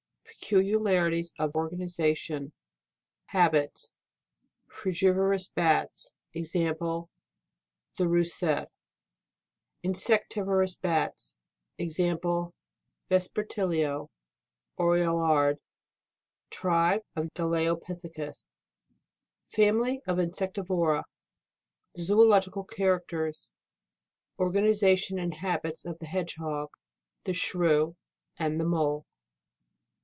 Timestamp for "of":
1.39-1.55, 17.15-17.29, 25.85-25.99